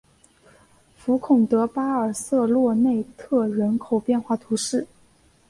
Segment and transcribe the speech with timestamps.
[0.97, 4.87] 福孔德巴尔瑟洛内特人口变化图示